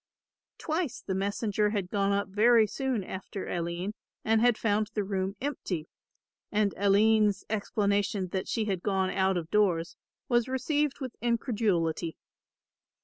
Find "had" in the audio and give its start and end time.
1.69-1.91, 4.41-4.57, 8.65-8.81